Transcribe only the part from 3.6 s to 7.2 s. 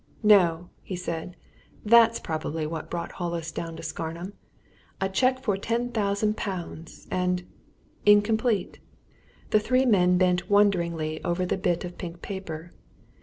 to Scarnham! A cheque for ten thousand pounds!